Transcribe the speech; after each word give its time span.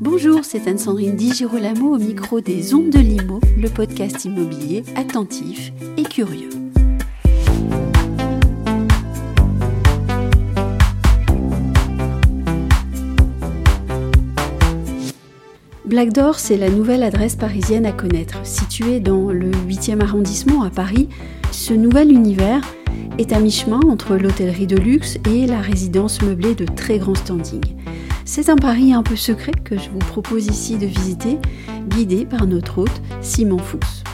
Bonjour, 0.00 0.46
c'est 0.46 0.66
Anne-Sandrine 0.66 1.14
Di 1.14 1.30
Girolamo 1.30 1.94
au 1.94 1.98
micro 1.98 2.40
des 2.40 2.72
Ondes 2.74 2.88
de 2.88 2.98
Limo, 2.98 3.38
le 3.58 3.68
podcast 3.68 4.24
immobilier 4.24 4.82
attentif 4.96 5.74
et 5.98 6.04
curieux. 6.04 6.48
Black 15.84 16.14
Door, 16.14 16.38
c'est 16.38 16.56
la 16.56 16.70
nouvelle 16.70 17.02
adresse 17.02 17.36
parisienne 17.36 17.84
à 17.84 17.92
connaître. 17.92 18.38
Située 18.46 19.00
dans 19.00 19.30
le 19.30 19.50
8e 19.50 20.00
arrondissement 20.00 20.62
à 20.62 20.70
Paris, 20.70 21.10
ce 21.50 21.74
nouvel 21.74 22.10
univers 22.10 22.62
est 23.18 23.34
à 23.34 23.38
mi-chemin 23.38 23.80
entre 23.86 24.16
l'hôtellerie 24.16 24.66
de 24.66 24.78
luxe 24.78 25.18
et 25.30 25.46
la 25.46 25.60
résidence 25.60 26.22
meublée 26.22 26.54
de 26.54 26.64
très 26.64 26.96
grand 26.96 27.14
standing. 27.14 27.60
C'est 28.24 28.48
un 28.48 28.56
pari 28.56 28.92
un 28.92 29.02
peu 29.02 29.16
secret 29.16 29.52
que 29.64 29.78
je 29.78 29.90
vous 29.90 29.98
propose 29.98 30.46
ici 30.46 30.78
de 30.78 30.86
visiter, 30.86 31.38
guidé 31.88 32.26
par 32.26 32.46
notre 32.46 32.78
hôte 32.78 33.02
Simon 33.20 33.58
Fuchs. 33.58 34.04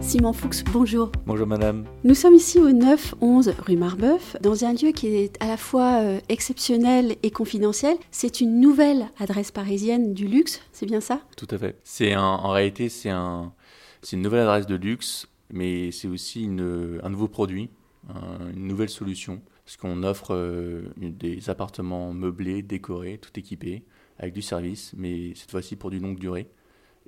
Simon 0.00 0.32
Fuchs, 0.32 0.64
bonjour. 0.72 1.10
Bonjour 1.24 1.46
madame. 1.46 1.84
Nous 2.02 2.14
sommes 2.14 2.34
ici 2.34 2.58
au 2.58 2.70
9-11 2.70 3.54
rue 3.60 3.76
Marbeuf, 3.76 4.36
dans 4.42 4.64
un 4.64 4.72
lieu 4.72 4.90
qui 4.90 5.08
est 5.08 5.42
à 5.42 5.46
la 5.46 5.56
fois 5.56 6.00
euh, 6.02 6.20
exceptionnel 6.28 7.16
et 7.22 7.30
confidentiel. 7.30 7.96
C'est 8.10 8.40
une 8.40 8.60
nouvelle 8.60 9.06
adresse 9.18 9.50
parisienne 9.50 10.12
du 10.12 10.26
luxe, 10.26 10.60
c'est 10.72 10.86
bien 10.86 11.00
ça? 11.00 11.20
Tout 11.36 11.48
à 11.50 11.58
fait. 11.58 11.78
C'est 11.84 12.14
en 12.16 12.50
réalité 12.50 12.88
c'est 12.88 13.10
un, 13.10 13.52
une 14.12 14.22
nouvelle 14.22 14.42
adresse 14.42 14.66
de 14.66 14.74
luxe, 14.74 15.28
mais 15.50 15.90
c'est 15.92 16.08
aussi 16.08 16.46
un 16.46 17.08
nouveau 17.08 17.28
produit, 17.28 17.70
une 18.54 18.66
nouvelle 18.66 18.90
solution 18.90 19.40
parce 19.64 19.76
qu'on 19.76 20.02
offre 20.02 20.34
euh, 20.34 20.82
des 20.96 21.48
appartements 21.48 22.12
meublés, 22.12 22.62
décorés, 22.62 23.18
tout 23.18 23.38
équipés, 23.38 23.84
avec 24.18 24.34
du 24.34 24.42
service, 24.42 24.92
mais 24.96 25.34
cette 25.34 25.50
fois-ci 25.50 25.76
pour 25.76 25.90
du 25.90 25.98
longue 25.98 26.18
durée, 26.18 26.48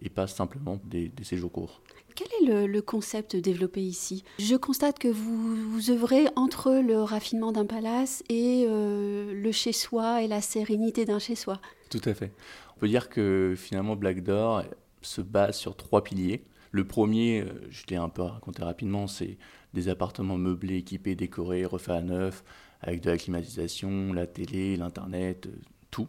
et 0.02 0.10
pas 0.10 0.26
simplement 0.26 0.80
des, 0.84 1.10
séjours 1.22 1.52
courts. 1.52 1.82
Quel 2.14 2.28
est 2.40 2.66
le, 2.66 2.82
concept 2.82 3.36
développé 3.36 3.82
ici? 3.82 4.24
Je 4.38 4.56
constate 4.56 4.98
que 4.98 5.08
vous, 5.08 5.70
vous 5.70 5.90
œuvrez 5.90 6.26
entre 6.34 6.72
le 6.72 7.02
raffinement 7.02 7.52
d'un 7.52 7.66
palace 7.66 8.22
et 8.28 8.64
euh, 8.68 9.32
le 9.34 9.52
chez-soi 9.52 10.22
et 10.22 10.28
la 10.28 10.40
sérénité 10.40 11.04
d'un 11.04 11.18
chez-soi. 11.18 11.60
Tout 11.90 12.00
à 12.04 12.14
fait. 12.14 12.32
On 12.76 12.80
peut 12.80 12.88
dire 12.88 13.08
que 13.08 13.54
finalement 13.56 13.96
Black 13.96 14.22
Door 14.22 14.64
se 15.02 15.20
base 15.20 15.56
sur 15.56 15.76
trois 15.76 16.02
piliers. 16.02 16.42
Le 16.70 16.84
premier, 16.84 17.42
euh, 17.42 17.46
je 17.70 17.84
l'ai 17.88 17.96
un 17.96 18.08
peu 18.08 18.22
raconté 18.22 18.62
rapidement, 18.62 19.06
c'est 19.06 19.38
des 19.74 19.88
appartements 19.88 20.38
meublés, 20.38 20.78
équipés, 20.78 21.14
décorés, 21.14 21.64
refaits 21.64 21.96
à 21.96 22.02
neuf, 22.02 22.44
avec 22.80 23.02
de 23.02 23.10
la 23.10 23.18
climatisation, 23.18 24.12
la 24.12 24.26
télé, 24.26 24.76
l'internet, 24.76 25.46
euh, 25.46 25.58
tout. 25.90 26.08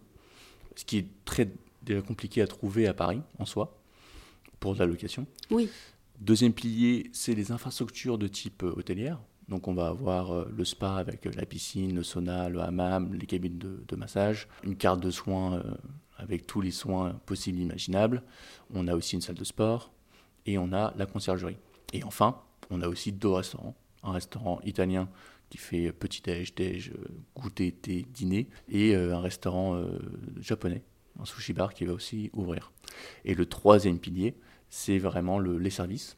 Ce 0.76 0.86
qui 0.86 0.98
est 0.98 1.08
très 1.26 1.50
déjà 1.84 2.02
compliqué 2.02 2.42
à 2.42 2.48
trouver 2.48 2.88
à 2.88 2.94
Paris 2.94 3.22
en 3.40 3.46
soi, 3.46 3.80
pour 4.60 4.76
la 4.76 4.86
location. 4.86 5.26
Oui. 5.52 5.70
Deuxième 6.20 6.54
pilier, 6.54 7.10
c'est 7.14 7.36
les 7.36 7.52
infrastructures 7.52 8.18
de 8.18 8.28
type 8.28 8.64
euh, 8.64 8.74
hôtelière. 8.76 9.20
Donc 9.48 9.70
on 9.70 9.74
va 9.74 9.88
avoir 9.88 10.46
le 10.50 10.66
spa 10.66 10.96
avec 10.96 11.24
la 11.24 11.46
piscine, 11.46 11.96
le 11.96 12.04
sauna, 12.04 12.50
le 12.50 12.60
hammam, 12.60 13.14
les 13.14 13.26
cabines 13.26 13.58
de, 13.58 13.96
massage, 13.96 14.50
une 14.66 14.76
carte 14.76 15.00
de 15.00 15.10
soins 15.10 15.64
avec 16.18 16.46
tous 16.46 16.60
les 16.60 16.72
soins 16.72 17.14
possibles 17.26 17.60
et 17.60 17.62
imaginables. 17.62 18.24
On 18.74 18.90
a 18.90 18.94
aussi 18.94 19.16
une 19.16 19.22
salle 19.22 19.38
de 19.38 19.46
sport 19.46 19.94
et 20.48 20.58
on 20.58 20.74
a 20.74 20.94
la 20.98 21.06
conciergerie. 21.06 21.58
Et 21.94 22.04
enfin, 22.04 22.42
on 22.72 22.82
a 22.82 22.88
aussi 22.88 23.12
deux 23.12 23.30
restaurants. 23.30 23.76
Un 24.04 24.14
restaurant 24.14 24.60
italien 24.64 25.10
qui 25.50 25.58
fait 25.58 25.92
petit 25.92 26.22
déj, 26.22 26.92
goûter, 27.36 27.72
thé, 27.72 28.06
dîner, 28.10 28.48
et 28.70 28.96
euh, 28.96 29.16
un 29.16 29.22
restaurant 29.22 29.76
euh, 29.76 30.00
japonais, 30.40 30.84
un 31.20 31.26
sushi 31.26 31.54
bar 31.54 31.74
qui 31.74 31.86
va 31.86 31.94
aussi 31.94 32.30
ouvrir. 32.34 32.72
Et 33.24 33.34
le 33.34 33.46
troisième 33.46 34.00
pilier, 34.00 34.36
c'est 34.70 34.98
vraiment 34.98 35.40
les 35.40 35.70
services. 35.70 36.18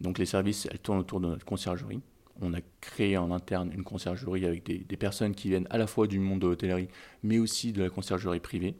Donc 0.00 0.18
les 0.18 0.26
services, 0.26 0.68
elles 0.70 0.78
tournent 0.78 0.98
autour 0.98 1.20
de 1.20 1.28
notre 1.28 1.44
conciergerie. 1.44 2.00
On 2.40 2.54
a 2.54 2.60
créé 2.80 3.18
en 3.18 3.32
interne 3.32 3.70
une 3.72 3.82
conciergerie 3.82 4.46
avec 4.46 4.64
des, 4.64 4.78
des 4.78 4.96
personnes 4.96 5.34
qui 5.34 5.48
viennent 5.48 5.66
à 5.70 5.76
la 5.76 5.86
fois 5.86 6.06
du 6.06 6.18
monde 6.18 6.40
de 6.40 6.46
l'hôtellerie, 6.46 6.88
mais 7.22 7.38
aussi 7.38 7.72
de 7.72 7.82
la 7.82 7.90
conciergerie 7.90 8.40
privée. 8.40 8.76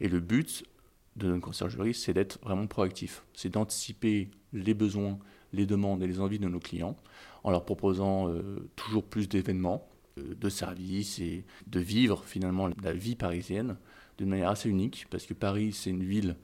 Et 0.00 0.08
le 0.08 0.20
but 0.20 0.64
de 1.20 1.28
notre 1.28 1.42
conciergerie, 1.42 1.94
c'est 1.94 2.12
d'être 2.12 2.38
vraiment 2.42 2.66
proactif. 2.66 3.24
C'est 3.34 3.50
d'anticiper 3.50 4.30
les 4.52 4.74
besoins 4.74 5.18
les 5.52 5.66
demandes 5.66 6.02
et 6.02 6.06
les 6.06 6.20
envies 6.20 6.38
de 6.38 6.48
nos 6.48 6.60
clients 6.60 6.96
en 7.44 7.50
leur 7.50 7.64
proposant 7.64 8.28
euh, 8.28 8.70
toujours 8.76 9.04
plus 9.04 9.28
d'événements, 9.28 9.88
euh, 10.18 10.34
de 10.34 10.48
services 10.48 11.18
et 11.18 11.44
de 11.66 11.80
vivre 11.80 12.24
finalement 12.24 12.68
la 12.82 12.92
vie 12.92 13.16
parisienne 13.16 13.76
d'une 14.18 14.28
manière 14.28 14.50
assez 14.50 14.68
unique 14.68 15.06
parce 15.10 15.26
que 15.26 15.34
Paris 15.34 15.72
c'est 15.72 15.90
une 15.90 16.04
ville 16.04 16.36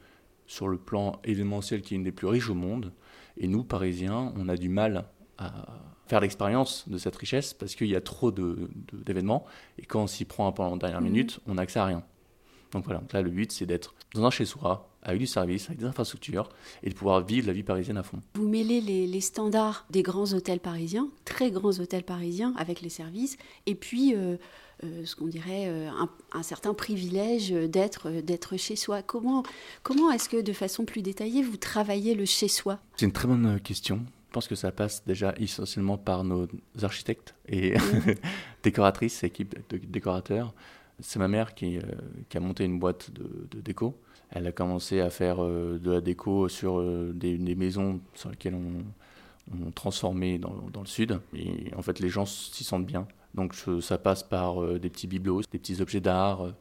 sur 0.46 0.68
le 0.68 0.78
plan 0.78 1.20
événementiel 1.24 1.82
qui 1.82 1.94
est 1.94 1.96
une 1.96 2.04
des 2.04 2.12
plus 2.12 2.26
riches 2.26 2.48
au 2.48 2.54
monde 2.54 2.92
et 3.36 3.48
nous 3.48 3.64
Parisiens 3.64 4.32
on 4.36 4.48
a 4.48 4.56
du 4.56 4.68
mal 4.68 5.06
à 5.38 5.80
faire 6.06 6.20
l'expérience 6.20 6.88
de 6.88 6.98
cette 6.98 7.16
richesse 7.16 7.52
parce 7.52 7.74
qu'il 7.74 7.88
y 7.88 7.96
a 7.96 8.00
trop 8.00 8.30
d'événements 8.30 9.44
et 9.78 9.84
quand 9.84 10.04
on 10.04 10.06
s'y 10.06 10.24
prend 10.24 10.46
un 10.46 10.52
peu 10.52 10.62
en 10.62 10.76
dernière 10.76 11.00
mmh. 11.00 11.04
minute 11.04 11.40
on 11.46 11.54
n'a 11.54 11.62
accès 11.62 11.80
à 11.80 11.84
rien. 11.84 12.02
Donc 12.76 12.84
voilà, 12.84 13.02
là 13.12 13.22
le 13.22 13.30
but 13.30 13.50
c'est 13.52 13.64
d'être 13.64 13.94
dans 14.14 14.24
un 14.26 14.30
chez 14.30 14.44
soi 14.44 14.90
avec 15.02 15.20
du 15.20 15.26
service, 15.26 15.66
avec 15.66 15.78
des 15.78 15.86
infrastructures, 15.86 16.48
et 16.82 16.90
de 16.90 16.94
pouvoir 16.94 17.24
vivre 17.24 17.46
la 17.46 17.52
vie 17.52 17.62
parisienne 17.62 17.96
à 17.96 18.02
fond. 18.02 18.18
Vous 18.34 18.48
mêlez 18.48 18.80
les, 18.80 19.20
standards 19.20 19.86
des 19.88 20.02
grands 20.02 20.32
hôtels 20.32 20.58
parisiens, 20.58 21.08
très 21.24 21.50
grands 21.50 21.78
hôtels 21.78 22.02
parisiens, 22.02 22.52
avec 22.58 22.80
les 22.80 22.88
services, 22.88 23.36
et 23.66 23.76
puis 23.76 24.14
euh, 24.14 24.36
euh, 24.82 25.04
ce 25.04 25.14
qu'on 25.14 25.28
dirait 25.28 25.68
euh, 25.68 25.88
un, 26.32 26.42
certain 26.42 26.74
privilège 26.74 27.50
d'être 27.50 28.10
d'être 28.10 28.56
chez 28.56 28.74
soi. 28.74 29.00
Comment, 29.02 29.44
comment 29.84 30.10
est-ce 30.10 30.28
que 30.28 30.42
de 30.42 30.52
façon 30.52 30.84
plus 30.84 31.02
détaillée, 31.02 31.42
vous 31.42 31.56
travaillez 31.56 32.16
le 32.16 32.24
chez 32.24 32.48
soi 32.48 32.80
C'est 32.96 33.06
une 33.06 33.12
très 33.12 33.28
bonne 33.28 33.60
question. 33.60 34.00
Je 34.28 34.32
pense 34.32 34.48
que 34.48 34.56
ça 34.56 34.72
passe 34.72 35.04
déjà 35.06 35.34
essentiellement 35.38 35.96
par 35.96 36.24
nos 36.24 36.48
architectes 36.82 37.34
et 37.48 37.74
décoratrices, 38.64 39.22
équipe 39.22 39.56
de 39.70 39.78
décorateurs. 39.78 40.52
C'est 41.00 41.18
ma 41.18 41.28
mère 41.28 41.54
qui, 41.54 41.78
qui, 42.28 42.36
a 42.36 42.40
monté 42.40 42.64
une 42.64 42.78
boîte 42.78 43.10
de, 43.10 43.46
de 43.50 43.60
déco 43.60 43.98
elle 44.30 44.46
a 44.46 44.52
commencé 44.52 45.00
à 45.00 45.10
faire 45.10 45.42
euh, 45.42 45.78
de 45.78 45.90
la 45.90 46.00
déco 46.00 46.48
sur 46.48 46.78
euh, 46.78 47.12
des, 47.14 47.54
maisons 47.54 48.00
sur 48.14 48.30
lesquelles 48.30 48.54
on, 48.54 48.84
on 49.66 49.70
transformait 49.70 50.38
dans, 50.38 50.54
dans, 50.72 50.80
le 50.80 50.86
sud. 50.86 51.20
Et 51.34 51.72
en 51.76 51.82
fait, 51.82 52.00
les 52.00 52.08
gens 52.08 52.26
s'y 52.26 52.64
sentent 52.64 52.86
bien. 52.86 53.06
Donc 53.34 53.54
ça 53.80 53.98
passe 53.98 54.22
par 54.22 54.62
euh, 54.62 54.78
des 54.78 54.90
petits 54.90 55.06
bibelots, 55.06 55.42
des 55.52 55.58
petits 55.58 55.80
objets 55.80 56.00
d'art, 56.00 56.54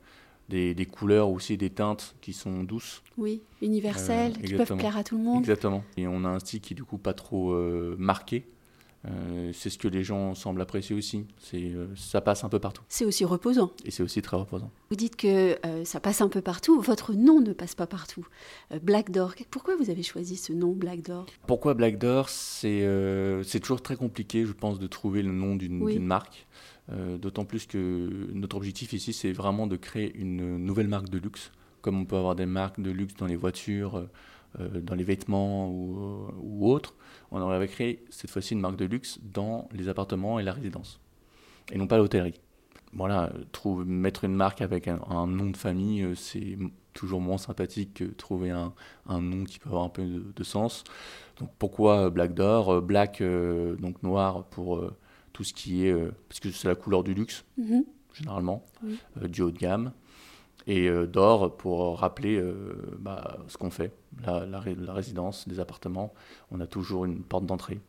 des, 0.50 0.76
des, 0.76 0.86
couleurs 0.86 1.30
aussi, 1.30 1.58
des 1.58 1.70
teintes 1.70 2.16
qui 2.22 2.34
sont 2.34 2.64
douces. 2.64 3.02
Oui, 3.18 3.42
universelles, 3.62 4.34
qui 4.34 4.54
peuvent 4.54 4.78
plaire 4.78 4.98
à 4.98 5.04
tout 5.04 5.18
le 5.18 5.24
monde. 5.24 5.40
Exactement. 5.40 5.84
Et 5.98 6.08
on 6.08 6.24
a 6.26 6.30
un 6.30 6.40
style 6.40 6.62
qui 6.62 6.74
est 6.74 6.76
du 6.76 6.84
coup 6.84 6.98
pas 6.98 7.14
trop 7.14 7.56
marqué. 7.98 8.46
Euh, 9.08 9.52
c'est 9.54 9.70
ce 9.70 9.78
que 9.78 9.88
les 9.88 10.04
gens 10.04 10.34
semblent 10.36 10.62
apprécier 10.62 10.96
aussi. 10.96 11.26
C'est, 11.40 11.62
euh, 11.62 11.88
ça 11.96 12.22
passe 12.22 12.44
un 12.44 12.50
peu 12.50 12.60
partout. 12.60 12.84
C'est 12.90 13.06
aussi 13.06 13.26
reposant. 13.26 13.72
Et 13.84 13.92
c'est 13.92 14.04
aussi 14.04 14.22
très 14.22 14.38
reposant. 14.38 14.72
Vous 14.90 14.96
dites 14.96 15.16
que 15.16 15.58
euh, 15.66 15.86
ça 15.86 16.00
passe 16.00 16.22
un 16.22 16.30
peu 16.30 16.42
partout. 16.42 16.80
Votre 16.80 17.14
nom 17.14 17.42
ne 17.42 17.54
passe 17.54 17.76
pas 17.76 17.88
partout. 17.88 18.26
Black 18.82 19.12
Door. 19.12 19.36
Pourquoi 19.52 19.76
vous 19.76 19.90
avez 19.90 20.04
choisi 20.04 20.38
ce 20.38 20.54
nom 20.54 20.72
Black 20.72 21.02
Door? 21.02 21.26
Pourquoi 21.48 21.74
Black 21.74 21.98
Door? 21.98 22.30
C'est, 22.30 22.88
c'est 23.44 23.60
toujours 23.60 23.82
très 23.82 23.96
compliqué, 23.96 24.46
je 24.46 24.54
pense, 24.54 24.80
de 24.80 24.88
trouver 24.88 25.22
le 25.22 25.32
nom 25.32 25.56
d'une, 25.56 26.06
marque. 26.06 26.48
d'autant 26.90 27.46
plus 27.46 27.66
que 27.66 28.30
notre 28.34 28.58
objectif 28.58 28.94
ici, 28.94 29.14
c'est 29.14 29.32
vraiment 29.32 29.68
de 29.68 29.76
créer 29.76 30.16
une 30.16 30.58
nouvelle 30.58 30.88
marque 30.88 31.10
de 31.10 31.18
luxe. 31.18 31.52
Comme 31.82 32.00
on 32.00 32.06
peut 32.06 32.16
avoir 32.16 32.36
des 32.36 32.48
marques 32.48 32.80
de 32.80 32.92
luxe 32.92 33.16
dans 33.16 33.28
les 33.28 33.36
voitures, 33.36 34.08
dans 34.60 34.96
les 34.96 35.04
vêtements 35.04 35.70
ou, 35.70 36.28
ou 36.42 36.72
autres 36.72 36.96
on 37.32 37.42
aurait 37.42 37.68
créé 37.68 38.04
cette 38.10 38.30
fois-ci 38.30 38.54
une 38.54 38.60
marque 38.60 38.78
de 38.78 38.86
luxe 38.86 39.20
dans 39.22 39.68
les 39.72 39.90
appartements 39.90 40.40
et 40.40 40.44
la 40.44 40.54
résidence, 40.54 41.00
et 41.72 41.78
non 41.78 41.88
pas 41.88 41.98
l'hôtellerie. 41.98 42.40
Voilà, 42.94 43.34
trouve, 43.52 43.86
mettre 43.86 44.24
une 44.24 44.36
marque 44.36 44.62
avec 44.62 44.88
un, 44.88 45.28
nom 45.28 45.50
de 45.50 45.58
famille, 45.58 46.04
euh, 46.04 46.16
c'est 46.16 46.58
toujours 46.94 47.20
moins 47.20 47.38
sympathique 47.38 47.96
que 47.96 48.06
trouver 48.06 48.52
un, 48.52 48.74
nom 49.10 49.44
qui 49.44 49.60
peut 49.60 49.68
avoir 49.68 49.84
un 49.84 49.90
peu 49.90 50.04
de, 50.04 50.44
sens. 50.44 50.86
Donc 51.38 51.50
pourquoi 51.60 52.10
Black 52.10 52.40
euh, 52.40 52.80
Black, 52.80 53.20
euh, 53.20 53.76
donc 53.76 54.02
noir 54.02 54.46
pour 54.46 54.82
tout 55.34 55.44
ce 55.44 55.54
qui 55.54 55.86
est, 55.86 55.94
parce 56.30 56.40
que 56.40 56.52
c'est 56.52 56.70
la 56.70 56.76
couleur 56.76 57.04
du 57.04 57.14
luxe, 57.14 57.44
mm-hmm. 57.60 57.84
généralement, 58.14 58.64
du 59.28 59.42
haut 59.42 59.52
de 59.52 59.58
gamme 59.58 59.92
et 60.68 60.88
euh, 60.88 61.06
d'or 61.06 61.56
pour 61.58 62.00
rappeler 62.00 62.38
euh, 62.38 62.76
bah, 63.00 63.38
ce 63.48 63.58
qu'on 63.58 63.70
fait, 63.70 63.94
la, 64.26 64.46
la, 64.46 64.60
résidence, 64.94 65.46
les 65.48 65.60
appartements. 65.60 66.14
On 66.52 66.60
a 66.60 66.68
toujours 66.68 67.06
une 67.06 67.22
porte 67.22 67.46
d'entrée. 67.46 67.80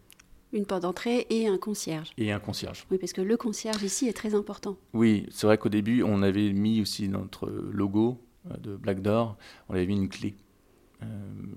Une 0.52 0.67
porte 0.67 0.82
d'entrée 0.82 1.26
et 1.31 1.49
un 1.49 1.58
concierge. 1.58 2.12
Et 2.19 2.32
un 2.32 2.38
concierge. 2.38 2.87
Oui, 2.90 2.99
parce 2.99 3.12
que 3.12 3.20
le 3.20 3.37
concierge 3.37 3.82
ici 3.82 4.08
est 4.08 4.12
très 4.12 4.34
important. 4.34 4.76
Oui, 4.93 5.26
c'est 5.31 5.46
vrai 5.46 5.58
qu'au 5.58 5.69
début, 5.69 6.02
on 6.02 6.23
avait 6.23 6.52
mis 6.52 6.81
aussi 6.81 7.08
notre 7.08 7.49
logo 7.49 8.20
euh, 8.50 8.56
de 8.58 8.76
Black 8.76 9.00
Door, 9.02 9.37
on 9.69 9.75
avait 9.75 9.87
mis 9.87 9.96
une 9.96 10.08
clé. 10.08 10.37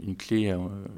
une 0.03 0.15
clé 0.15 0.53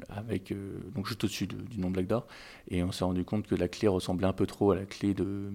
avec 0.08 0.52
donc 0.94 1.06
juste 1.06 1.22
au-dessus 1.24 1.46
du 1.46 1.78
nom 1.78 1.90
Black 1.90 2.08
Door 2.08 2.26
et 2.68 2.82
on 2.82 2.90
s'est 2.90 3.04
rendu 3.04 3.24
compte 3.24 3.46
que 3.46 3.54
la 3.54 3.68
clé 3.68 3.86
ressemblait 3.86 4.26
un 4.26 4.32
peu 4.32 4.46
trop 4.46 4.72
à 4.72 4.76
la 4.76 4.84
clé 4.84 5.14
de 5.14 5.52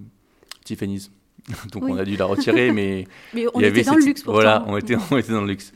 Tiffany's 0.64 1.10
Donc 1.72 1.84
on 1.84 1.96
a 1.96 2.04
dû 2.04 2.16
la 2.16 2.26
retirer, 2.26 2.72
mais. 2.72 3.06
mais 3.34 3.46
on 3.54 3.60
était 3.60 3.82
dans 3.82 3.94
le 3.94 4.04
luxe 4.04 4.22
pourtant. 4.22 4.40
Voilà, 4.40 4.64
on 4.66 4.76
était, 4.76 4.96
on 5.10 5.16
était 5.16 5.32
dans 5.32 5.40
le 5.40 5.48
luxe. 5.48 5.72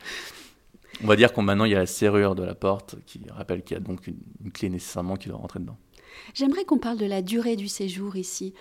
On 1.03 1.07
va 1.07 1.17
dire 1.17 1.33
qu'on 1.33 1.43
maintenant 1.43 1.65
il 1.65 1.73
y 1.73 1.75
a 1.75 1.79
la 1.79 1.87
serrure 1.87 2.35
de 2.35 2.45
la 2.45 2.55
porte 2.55 2.97
qui 3.07 3.21
rappelle 3.31 3.63
qu'il 3.63 3.77
y 3.77 3.81
a 3.81 3.83
donc 3.83 4.07
une, 4.07 4.53
clé 4.53 4.69
nécessairement 4.69 5.17
qui 5.17 5.29
doit 5.29 5.39
rentrer 5.39 5.59
dedans. 5.59 5.77
J'aimerais 6.35 6.65
qu'on 6.65 6.79
parle 6.79 6.99
de 6.99 7.07
la 7.07 7.23
durée 7.23 7.57
du 7.57 7.69
séjour 7.69 8.17
ici. 8.17 8.55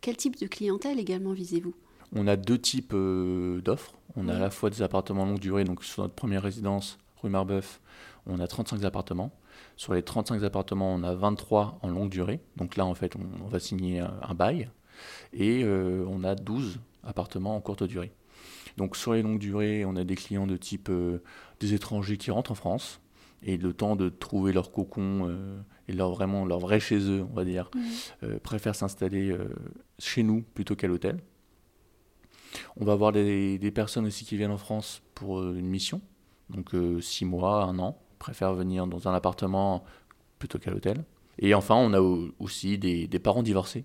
Quel 0.00 0.16
type 0.16 0.38
de 0.40 0.46
clientèle 0.46 0.98
également 0.98 1.32
visez-vous? 1.32 1.74
On 2.14 2.26
a 2.26 2.36
deux 2.36 2.58
types 2.58 2.92
euh, 2.94 3.60
d'offres. 3.60 3.94
On 4.16 4.28
a 4.28 4.36
à 4.36 4.38
la 4.38 4.50
fois 4.50 4.70
des 4.70 4.82
appartements 4.82 5.26
longue 5.26 5.38
durée, 5.38 5.64
donc 5.64 5.84
sur 5.84 6.02
notre 6.02 6.14
première 6.14 6.42
résidence, 6.42 6.98
rue 7.22 7.28
Marbeuf, 7.28 7.80
on 8.26 8.40
a 8.40 8.46
35 8.46 8.82
appartements. 8.84 9.32
Sur 9.76 9.94
les 9.94 10.02
35 10.02 10.42
appartements, 10.42 10.94
on 10.94 11.02
a 11.02 11.14
23 11.14 11.78
en 11.82 11.88
longue 11.88 12.08
durée. 12.08 12.40
Donc 12.56 12.76
là, 12.76 12.86
en 12.86 12.94
fait, 12.94 13.14
on, 13.16 13.46
va 13.46 13.60
signer 13.60 14.00
un, 14.00 14.34
bail. 14.34 14.70
Et 15.32 15.62
euh, 15.64 16.04
on 16.08 16.24
a 16.24 16.34
12 16.34 16.80
appartements 17.04 17.56
en 17.56 17.60
courte 17.60 17.84
durée. 17.84 18.12
Donc 18.76 18.96
sur 18.96 19.14
les 19.14 19.22
longues 19.22 19.38
durées, 19.38 19.84
on 19.84 19.96
a 19.96 20.04
des 20.04 20.16
clients 20.16 20.46
de 20.46 20.56
type 20.56 20.88
euh, 20.90 21.22
des 21.60 21.74
étrangers 21.74 22.16
qui 22.16 22.30
rentrent 22.30 22.52
en 22.52 22.56
France 22.56 23.00
et 23.42 23.56
le 23.56 23.72
temps 23.72 23.96
de 23.96 24.08
trouver 24.08 24.52
leur 24.52 24.72
cocon 24.72 25.28
euh, 25.28 25.58
et 25.88 25.92
leur 25.92 26.10
vraiment 26.10 26.44
leur 26.44 26.58
vrai 26.58 26.80
chez 26.80 26.98
eux, 26.98 27.24
on 27.30 27.34
va 27.34 27.44
dire, 27.44 27.70
mmh. 27.74 28.38
préfèrent 28.42 28.74
s'installer 28.74 29.36
chez 29.98 30.22
nous 30.22 30.42
plutôt 30.42 30.74
qu'à 30.74 30.88
l'hôtel. 30.88 31.20
On 32.76 32.84
va 32.84 32.92
avoir 32.92 33.12
des, 33.12 33.58
des, 33.58 33.70
personnes 33.70 34.06
aussi 34.06 34.24
qui 34.24 34.36
viennent 34.36 34.50
en 34.50 34.58
France 34.58 35.02
pour 35.14 35.42
une 35.42 35.66
mission, 35.66 36.00
donc 36.50 36.74
six 37.00 37.24
mois, 37.24 37.64
un 37.64 37.78
an, 37.78 38.00
préfèrent 38.18 38.54
venir 38.54 38.86
dans 38.86 39.06
un 39.06 39.14
appartement 39.14 39.84
plutôt 40.38 40.58
qu'à 40.58 40.70
l'hôtel. 40.70 41.04
Et 41.38 41.54
enfin, 41.54 41.74
on 41.74 41.92
a 41.92 42.00
aussi 42.38 42.78
des, 42.78 43.18
parents 43.18 43.42
divorcés. 43.42 43.84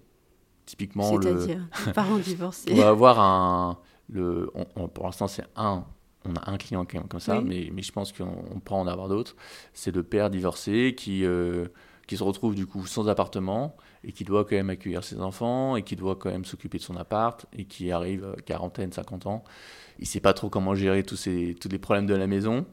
Typiquement, 0.71 1.17
le... 1.17 1.57
parents 1.93 2.17
divorcés. 2.17 2.71
on 2.71 2.75
va 2.75 2.87
avoir 2.87 3.19
un. 3.19 3.77
Le, 4.09 4.49
pour 4.93 5.03
l'instant, 5.03 5.27
c'est 5.27 5.43
un. 5.57 5.83
On 6.23 6.33
a 6.35 6.49
un 6.49 6.55
client 6.55 6.85
comme 6.85 7.19
ça, 7.19 7.41
mais, 7.41 7.69
mais 7.73 7.81
je 7.81 7.91
pense 7.91 8.13
qu'on 8.13 8.61
peut 8.63 8.73
en 8.73 8.87
avoir 8.87 9.09
d'autres. 9.09 9.35
C'est 9.73 9.93
le 9.93 10.01
père 10.01 10.29
divorcé 10.29 10.95
qui, 10.95 11.25
euh, 11.25 11.67
qui 12.07 12.15
se 12.15 12.23
retrouve 12.23 12.55
du 12.55 12.65
coup 12.65 12.85
sans 12.85 13.09
appartement 13.09 13.75
et 14.05 14.13
qui 14.13 14.23
doit 14.23 14.45
quand 14.45 14.55
même 14.55 14.69
accueillir 14.69 15.03
ses 15.03 15.19
enfants 15.19 15.75
et 15.75 15.83
qui 15.83 15.97
doit 15.97 16.15
quand 16.15 16.31
même 16.31 16.45
s'occuper 16.45 16.77
de 16.77 16.83
son 16.83 16.95
appart 16.95 17.45
et 17.51 17.65
qui 17.65 17.91
arrive 17.91 18.33
à 18.37 18.41
quarantaine, 18.41 18.93
50 18.93 19.25
ans. 19.25 19.43
Il 19.99 20.03
ne 20.03 20.07
sait 20.07 20.21
pas 20.21 20.31
trop 20.31 20.49
comment 20.49 20.73
gérer 20.73 21.03
tous, 21.03 21.17
ces, 21.17 21.53
tous 21.59 21.67
les 21.67 21.79
problèmes 21.79 22.05
de 22.05 22.15
la 22.15 22.27
maison. 22.27 22.65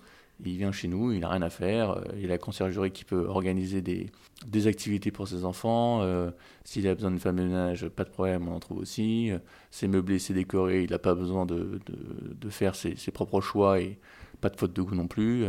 Il 0.44 0.56
vient 0.56 0.70
chez 0.70 0.88
nous, 0.88 1.12
il 1.12 1.20
n'a 1.20 1.28
rien 1.28 1.42
à 1.42 1.50
faire. 1.50 1.90
Euh, 1.90 2.02
il 2.16 2.26
a 2.26 2.28
la 2.28 2.38
conciergerie 2.38 2.92
qui 2.92 3.04
peut 3.04 3.26
organiser 3.26 3.82
des, 3.82 4.10
des 4.46 4.66
activités 4.66 5.10
pour 5.10 5.26
ses 5.26 5.44
enfants. 5.44 6.02
Euh, 6.02 6.30
s'il 6.64 6.86
a 6.86 6.94
besoin 6.94 7.10
d'une 7.10 7.18
femme 7.18 7.36
de 7.36 7.42
ménage, 7.42 7.88
pas 7.88 8.04
de 8.04 8.10
problème, 8.10 8.48
on 8.48 8.54
en 8.54 8.60
trouve 8.60 8.78
aussi. 8.78 9.30
Euh, 9.30 9.38
c'est 9.70 9.88
meublé, 9.88 10.18
c'est 10.18 10.34
décoré, 10.34 10.84
il 10.84 10.90
n'a 10.90 10.98
pas 10.98 11.14
besoin 11.14 11.44
de, 11.44 11.80
de, 11.86 12.34
de 12.34 12.50
faire 12.50 12.74
ses, 12.74 12.94
ses, 12.96 13.10
propres 13.10 13.40
choix 13.40 13.80
et 13.80 13.98
pas 14.40 14.48
de 14.48 14.56
faute 14.56 14.72
de 14.72 14.82
goût 14.82 14.94
non 14.94 15.08
plus. 15.08 15.44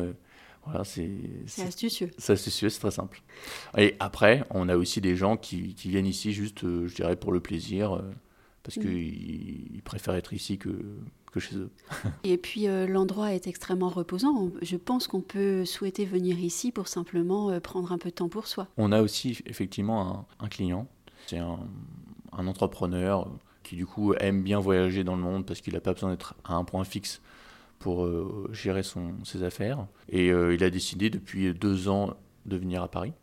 voilà, 0.65 0.83
c'est 0.83 1.11
astucieux. 1.59 2.09
C'est 2.17 2.33
astucieux, 2.33 2.69
c'est 2.69 2.79
très 2.79 2.91
simple. 2.91 3.21
Et 3.77 3.95
après, 3.99 4.43
on 4.49 4.69
a 4.69 4.75
aussi 4.75 5.01
des 5.01 5.15
gens 5.15 5.37
qui, 5.37 5.75
qui 5.75 5.89
viennent 5.89 6.07
ici 6.07 6.33
juste, 6.33 6.61
je 6.61 6.95
dirais, 6.95 7.15
pour 7.15 7.31
le 7.31 7.39
plaisir, 7.39 8.01
parce 8.63 8.77
mmh. 8.77 8.81
qu'ils 8.81 9.81
préfèrent 9.83 10.15
être 10.15 10.33
ici 10.33 10.57
que, 10.57 10.69
que 11.31 11.39
chez 11.39 11.55
eux. 11.55 11.69
Et 12.23 12.37
puis 12.37 12.67
euh, 12.67 12.87
l'endroit 12.87 13.33
est 13.33 13.47
extrêmement 13.47 13.89
reposant. 13.89 14.51
Je 14.61 14.77
pense 14.77 15.07
qu'on 15.07 15.21
peut 15.21 15.65
souhaiter 15.65 16.05
venir 16.05 16.39
ici 16.39 16.71
pour 16.71 16.87
simplement 16.87 17.49
euh, 17.49 17.59
prendre 17.59 17.91
un 17.91 17.97
peu 17.97 18.09
de 18.09 18.15
temps 18.15 18.29
pour 18.29 18.47
soi. 18.47 18.67
On 18.77 18.91
a 18.91 19.01
aussi 19.01 19.39
effectivement 19.45 20.27
un, 20.39 20.47
client, 20.47 20.87
c'est 21.27 21.37
un, 21.37 21.59
entrepreneur 22.31 23.29
qui 23.63 23.75
du 23.75 23.85
coup 23.85 24.13
aime 24.15 24.43
bien 24.43 24.59
voyager 24.59 25.03
dans 25.03 25.15
le 25.15 25.21
monde 25.21 25.45
parce 25.45 25.61
qu'il 25.61 25.73
n'a 25.73 25.81
pas 25.81 25.93
besoin 25.93 26.11
d'être 26.11 26.35
à 26.43 26.55
un 26.55 26.63
point 26.63 26.83
fixe 26.83 27.21
pour 27.77 28.03
euh, 28.03 28.49
gérer 28.51 28.83
son, 28.83 29.13
ses 29.23 29.43
affaires. 29.43 29.87
Et 30.09 30.27
il 30.27 30.63
a 30.63 30.69
décidé 30.69 31.09
depuis 31.09 31.53
deux 31.53 31.87
ans 31.87 32.15
de 32.45 32.57
venir 32.57 32.81
à 32.81 32.89
Paris. 32.89 33.13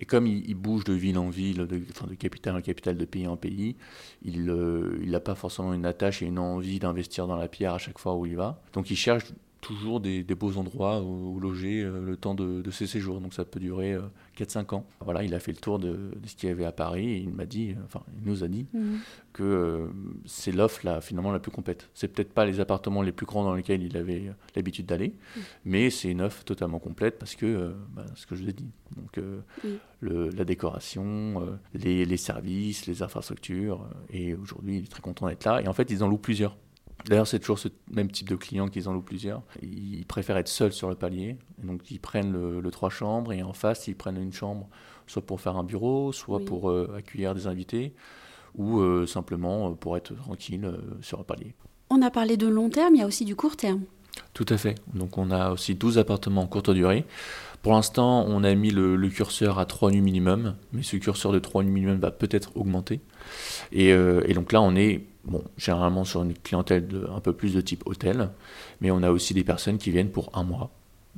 Et 0.00 0.04
comme 0.04 0.26
il, 0.26 0.54
bouge 0.54 0.84
de 0.84 0.92
ville 0.92 1.18
en 1.18 1.28
ville, 1.28 1.66
de, 1.66 1.80
enfin 1.90 2.06
de 2.06 2.14
capitale 2.14 2.56
en 2.56 2.60
capitale, 2.60 2.96
de 2.96 3.04
pays 3.04 3.26
en 3.26 3.36
pays, 3.36 3.76
il 4.22 4.44
n'a 4.44 4.52
euh, 4.52 5.20
pas 5.20 5.34
forcément 5.34 5.72
une 5.74 5.86
attache 5.86 6.22
et 6.22 6.26
une 6.26 6.38
envie 6.38 6.78
d'investir 6.78 7.26
dans 7.26 7.36
la 7.36 7.48
pierre 7.48 7.74
à 7.74 7.78
chaque 7.78 7.98
fois 7.98 8.16
où 8.16 8.26
il 8.26 8.36
va. 8.36 8.62
Donc 8.72 8.90
il 8.90 8.96
cherche 8.96 9.24
toujours 9.60 10.00
des, 10.00 10.22
beaux 10.22 10.56
endroits 10.56 11.02
où, 11.02 11.38
loger 11.40 11.82
euh, 11.82 12.00
le 12.00 12.16
temps 12.16 12.34
de, 12.34 12.62
de, 12.62 12.70
ses 12.70 12.86
séjours. 12.86 13.20
Donc 13.20 13.34
ça 13.34 13.44
peut 13.44 13.60
durer 13.60 13.96
4-5 14.38 14.58
euh, 14.58 14.76
ans. 14.76 14.86
Voilà, 15.00 15.24
il 15.24 15.34
a 15.34 15.40
fait 15.40 15.52
le 15.52 15.58
tour 15.58 15.78
de, 15.78 16.10
ce 16.26 16.34
qu'il 16.34 16.48
y 16.48 16.52
avait 16.52 16.64
à 16.64 16.72
Paris 16.72 17.08
et 17.08 17.16
il 17.18 17.30
m'a 17.30 17.46
dit, 17.46 17.70
euh, 17.70 17.82
enfin, 17.84 18.02
il 18.18 18.30
nous 18.30 18.44
a 18.44 18.48
dit 18.48 18.66
mhm. 18.72 18.98
que 19.32 19.90
c'est 20.26 20.52
l'offre 20.52 20.84
là, 20.84 21.00
finalement 21.00 21.32
la 21.32 21.38
plus 21.38 21.50
complète. 21.50 21.88
C'est 21.94 22.08
peut-être 22.08 22.32
pas 22.32 22.46
les 22.46 22.60
appartements 22.60 23.02
les 23.02 23.12
plus 23.12 23.26
grands 23.26 23.44
dans 23.44 23.54
lesquels 23.54 23.82
il 23.82 23.96
avait 23.96 24.32
l'habitude 24.54 24.86
d'aller, 24.86 25.14
mhm. 25.36 25.42
mais 25.64 25.90
c'est 25.90 26.10
une 26.10 26.22
offre 26.22 26.44
totalement 26.44 26.78
complète 26.78 27.18
parce 27.18 27.34
que, 27.34 27.74
bah, 27.94 28.06
ce 28.14 28.26
que 28.26 28.36
je 28.36 28.42
vous 28.42 28.50
ai 28.50 28.52
dit, 28.52 28.70
donc 28.96 29.20
le, 30.00 30.28
la 30.30 30.44
décoration, 30.44 31.58
les, 31.74 32.04
les, 32.04 32.16
services, 32.16 32.86
les 32.86 33.02
infrastructures, 33.02 33.88
et 34.10 34.34
aujourd'hui 34.34 34.78
il 34.78 34.84
est 34.84 34.88
très 34.88 35.02
content 35.02 35.26
d'être 35.26 35.44
là. 35.44 35.60
Et 35.62 35.68
en 35.68 35.72
fait, 35.72 35.90
ils 35.90 36.02
en 36.04 36.08
louent 36.08 36.18
plusieurs. 36.18 36.56
D'ailleurs, 37.06 37.26
c'est 37.26 37.38
toujours 37.38 37.58
ce 37.58 37.68
même 37.90 38.10
type 38.10 38.28
de 38.28 38.36
client 38.36 38.68
qu'ils 38.68 38.88
en 38.88 38.92
louent 38.92 39.02
plusieurs. 39.02 39.42
Ils 39.62 40.04
préfèrent 40.06 40.36
être 40.36 40.48
seuls 40.48 40.72
sur 40.72 40.88
le 40.88 40.94
palier. 40.94 41.36
donc, 41.62 41.90
ils 41.90 42.00
prennent 42.00 42.32
le, 42.32 42.70
trois 42.70 42.90
chambres 42.90 43.32
et 43.32 43.42
en 43.42 43.52
face, 43.52 43.88
ils 43.88 43.94
prennent 43.94 44.20
une 44.20 44.32
chambre, 44.32 44.68
soit 45.06 45.22
pour 45.22 45.40
faire 45.40 45.56
un 45.56 45.64
bureau, 45.64 46.12
soit 46.12 46.44
pour 46.44 46.70
euh, 46.70 46.94
accueillir 46.98 47.34
des 47.34 47.46
invités, 47.46 47.94
ou 48.56 48.80
euh, 48.80 49.06
simplement 49.06 49.70
euh, 49.70 49.74
pour 49.74 49.96
être 49.96 50.14
tranquille 50.14 50.70
sur 51.00 51.18
le 51.18 51.24
palier. 51.24 51.54
On 51.90 52.02
a 52.02 52.10
parlé 52.10 52.36
de 52.36 52.46
long 52.46 52.68
terme, 52.68 52.94
il 52.94 52.98
y 52.98 53.02
a 53.02 53.06
aussi 53.06 53.24
du 53.24 53.36
court 53.36 53.56
terme. 53.56 53.82
Tout 54.34 54.46
à 54.48 54.56
fait. 54.56 54.74
Donc, 54.94 55.16
on 55.16 55.30
a 55.30 55.52
aussi 55.52 55.74
12 55.74 55.98
appartements 55.98 56.42
en 56.42 56.46
courte 56.46 56.70
durée. 56.70 57.06
Pour 57.62 57.72
l'instant, 57.72 58.24
on 58.28 58.44
a 58.44 58.54
mis 58.54 58.70
le, 58.70 59.08
curseur 59.08 59.58
à 59.58 59.66
3 59.66 59.92
nuits 59.92 60.00
minimum, 60.00 60.56
mais 60.72 60.82
ce 60.82 60.96
curseur 60.96 61.32
de 61.32 61.38
3 61.38 61.62
nuits 61.62 61.72
minimum 61.72 61.98
va 61.98 62.10
peut-être 62.10 62.56
augmenter. 62.56 63.00
Et, 63.72 63.88
et 63.88 64.34
donc 64.34 64.52
là, 64.52 64.60
on 64.60 64.76
est 64.76 65.02
bon, 65.28 65.44
généralement 65.56 66.04
sur 66.04 66.22
une 66.22 66.34
clientèle 66.34 66.88
un 67.14 67.20
peu 67.20 67.32
plus 67.32 67.54
de 67.54 67.60
type 67.60 67.86
hôtel, 67.86 68.30
mais 68.80 68.90
on 68.90 69.02
a 69.02 69.10
aussi 69.10 69.34
des 69.34 69.44
personnes 69.44 69.78
qui 69.78 69.90
viennent 69.90 70.10
pour 70.10 70.30
un 70.34 70.42
mois, 70.42 70.70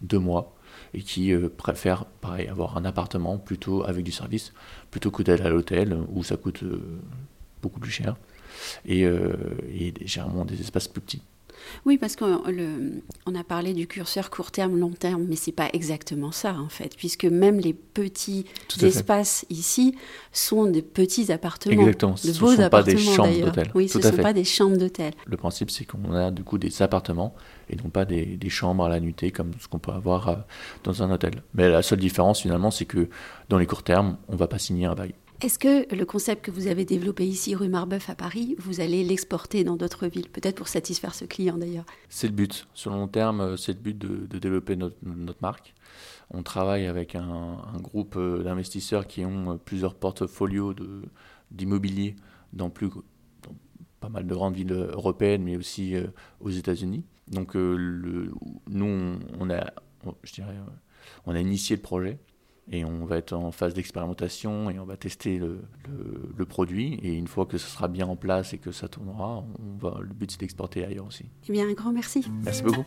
deux 0.02 0.18
mois, 0.18 0.54
et 0.94 1.02
qui 1.02 1.32
euh, 1.32 1.48
préfèrent, 1.48 2.04
pareil, 2.04 2.48
avoir 2.48 2.76
un 2.76 2.84
appartement 2.84 3.38
plutôt 3.38 3.84
avec 3.84 4.04
du 4.04 4.12
service, 4.12 4.52
plutôt 4.90 5.10
que 5.10 5.22
d'aller 5.22 5.42
à 5.42 5.48
l'hôtel 5.48 5.96
où 6.12 6.24
ça 6.24 6.36
coûte 6.36 6.62
euh, 6.62 7.00
beaucoup 7.62 7.80
plus 7.80 7.90
cher, 7.90 8.16
euh, 8.88 9.34
et 9.72 9.94
généralement 10.04 10.44
des 10.44 10.60
espaces 10.60 10.88
plus 10.88 11.00
petits. 11.00 11.22
Oui, 11.86 11.98
parce 11.98 12.16
qu'on 12.16 12.36
a 12.36 13.44
parlé 13.44 13.74
du 13.74 13.86
curseur 13.86 14.30
court 14.30 14.50
terme, 14.50 14.78
long 14.78 14.90
terme, 14.90 15.24
mais 15.28 15.36
c'est 15.36 15.52
pas 15.52 15.68
exactement 15.72 16.32
ça 16.32 16.54
en 16.54 16.68
fait, 16.68 16.96
puisque 16.96 17.24
même 17.24 17.58
les 17.58 17.72
petits 17.74 18.46
espaces 18.82 19.46
ici 19.50 19.94
sont 20.32 20.64
des 20.64 20.82
petits 20.82 21.32
appartements, 21.32 21.82
exactement. 21.82 22.14
de 22.22 22.38
beaux 22.38 22.54
sont 22.54 22.68
pas 22.68 22.82
des 22.82 22.96
chambres 22.96 23.40
d'hôtel. 23.40 23.70
Oui, 23.74 23.88
ce 23.88 23.98
ne 23.98 24.02
sont 24.02 24.16
pas 24.16 24.32
des 24.32 24.44
chambres 24.44 24.76
d'hôtel. 24.76 25.12
Le 25.26 25.36
principe, 25.36 25.70
c'est 25.70 25.84
qu'on 25.84 26.12
a 26.12 26.30
du 26.30 26.44
coup 26.44 26.58
des 26.58 26.82
appartements 26.82 27.34
et 27.68 27.76
non 27.76 27.90
pas 27.90 28.04
des, 28.04 28.24
des 28.24 28.48
chambres 28.48 28.84
à 28.84 28.88
la 28.88 29.00
nuitée 29.00 29.30
comme 29.30 29.52
ce 29.58 29.68
qu'on 29.68 29.78
peut 29.78 29.92
avoir 29.92 30.28
euh, 30.28 30.36
dans 30.84 31.02
un 31.02 31.10
hôtel. 31.10 31.42
Mais 31.54 31.68
la 31.68 31.82
seule 31.82 31.98
différence 31.98 32.40
finalement, 32.40 32.70
c'est 32.70 32.84
que 32.84 33.08
dans 33.48 33.58
les 33.58 33.66
courts 33.66 33.82
termes, 33.82 34.16
on 34.28 34.32
ne 34.32 34.38
va 34.38 34.48
pas 34.48 34.58
signer 34.58 34.86
un 34.86 34.94
bail. 34.94 35.14
Est-ce 35.42 35.58
que 35.58 35.94
le 35.94 36.04
concept 36.04 36.44
que 36.44 36.50
vous 36.50 36.66
avez 36.66 36.84
développé 36.84 37.26
ici, 37.26 37.54
rue 37.54 37.70
Marbeuf 37.70 38.10
à 38.10 38.14
Paris, 38.14 38.56
vous 38.58 38.82
allez 38.82 39.02
l'exporter 39.02 39.64
dans 39.64 39.76
d'autres 39.76 40.06
villes, 40.06 40.28
peut-être 40.28 40.56
pour 40.56 40.68
satisfaire 40.68 41.14
ce 41.14 41.24
client 41.24 41.56
d'ailleurs? 41.56 41.86
C'est 42.10 42.26
le 42.26 42.34
but. 42.34 42.68
Sur 42.74 42.90
le 42.90 42.96
long 42.98 43.08
terme, 43.08 43.40
euh, 43.40 43.56
c'est 43.56 43.72
le 43.72 43.78
but 43.78 43.96
de, 43.96 44.38
développer 44.38 44.76
notre, 44.76 44.96
marque. 45.40 45.74
On 46.30 46.42
travaille 46.42 46.86
avec 46.86 47.14
un, 47.14 47.56
groupe 47.76 48.16
euh, 48.18 48.42
d'investisseurs 48.42 49.06
qui 49.06 49.24
ont 49.24 49.52
euh, 49.52 49.56
plusieurs 49.56 49.94
portfolios 49.94 50.74
d'immobilier 51.50 52.16
dans, 52.52 52.68
plus, 52.68 52.90
pas 54.00 54.10
mal 54.10 54.26
de 54.26 54.34
grandes 54.34 54.56
villes 54.56 54.72
européennes, 54.72 55.42
mais 55.42 55.56
aussi 55.56 55.94
aux 56.40 56.50
États-Unis. 56.50 57.02
Donc 57.28 57.54
nous, 57.54 59.18
on, 59.38 59.50
a, 59.50 59.72
je 60.22 60.32
dirais, 60.34 60.56
on 61.24 61.34
a 61.34 61.40
initié 61.40 61.76
le 61.76 61.82
projet 61.82 62.18
et 62.70 62.84
on 62.84 63.04
va 63.04 63.16
être 63.16 63.32
en 63.32 63.50
phase 63.50 63.74
d'expérimentation 63.74 64.70
et 64.70 64.78
on 64.78 64.84
va 64.84 64.96
tester 64.96 65.38
le, 65.38 65.60
le, 66.36 66.44
produit. 66.44 66.98
Et 67.02 67.14
une 67.14 67.26
fois 67.26 67.46
que 67.46 67.58
ce 67.58 67.68
sera 67.68 67.88
bien 67.88 68.06
en 68.06 68.16
place 68.16 68.52
et 68.54 68.58
que 68.58 68.70
ça 68.70 68.88
tournera, 68.88 69.44
on 69.58 69.76
va, 69.78 69.98
le 70.00 70.14
but 70.14 70.30
c'est 70.30 70.40
d'exporter 70.40 70.84
ailleurs 70.84 71.06
aussi. 71.06 71.26
Eh 71.48 71.52
bien, 71.52 71.68
un 71.68 71.72
grand 71.72 71.92
merci. 71.92 72.24
Merci 72.44 72.62
beaucoup. 72.62 72.84